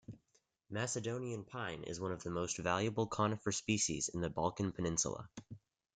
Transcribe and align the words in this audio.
Macedonian 0.71 1.43
pine 1.43 1.83
is 1.83 1.99
one 1.99 2.11
of 2.11 2.23
the 2.23 2.31
most 2.31 2.57
valuable 2.57 3.05
conifer 3.05 3.51
species 3.51 4.09
in 4.09 4.19
the 4.21 4.31
Balkan 4.31 4.71
Peninsula. 4.71 5.29